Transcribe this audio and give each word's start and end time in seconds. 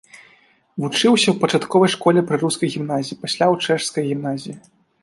Вучыўся 0.85 1.29
ў 1.31 1.35
пачатковай 1.43 1.93
школе 1.97 2.25
пры 2.33 2.41
рускай 2.45 2.73
гімназіі, 2.79 3.21
пасля 3.23 3.45
ў 3.55 3.69
чэшскай 3.69 4.03
гімназіі. 4.15 4.61